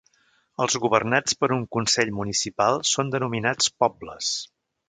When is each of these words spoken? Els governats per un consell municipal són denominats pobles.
Els 0.63 0.77
governats 0.85 1.37
per 1.43 1.49
un 1.59 1.67
consell 1.77 2.13
municipal 2.21 2.81
són 2.95 3.15
denominats 3.17 3.73
pobles. 3.85 4.35